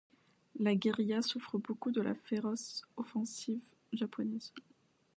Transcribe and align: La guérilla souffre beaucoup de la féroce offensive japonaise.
La 0.59 0.73
guérilla 0.73 1.21
souffre 1.21 1.59
beaucoup 1.59 1.91
de 1.91 2.01
la 2.01 2.15
féroce 2.15 2.81
offensive 2.97 3.61
japonaise. 3.93 4.51